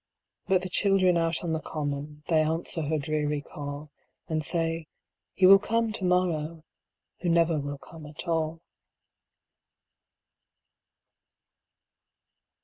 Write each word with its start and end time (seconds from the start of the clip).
But 0.47 0.63
the 0.63 0.69
children 0.69 1.15
out 1.15 1.43
on 1.43 1.53
the 1.53 1.59
common 1.59 2.23
They 2.27 2.41
answer 2.41 2.81
her 2.81 2.97
dreary 2.97 3.39
call, 3.39 3.91
And 4.27 4.43
say: 4.43 4.87
"He 5.35 5.45
will 5.45 5.59
come 5.59 5.91
to 5.91 6.03
morrow!" 6.03 6.63
Who 7.19 7.29
never 7.29 7.59
will 7.59 7.77
come 7.77 8.07
at 8.07 8.27
all. 8.27 8.61